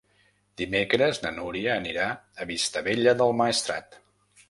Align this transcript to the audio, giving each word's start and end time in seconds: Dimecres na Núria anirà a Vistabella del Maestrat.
Dimecres 0.61 1.19
na 1.27 1.33
Núria 1.35 1.77
anirà 1.83 2.09
a 2.47 2.51
Vistabella 2.55 3.17
del 3.25 3.41
Maestrat. 3.45 4.05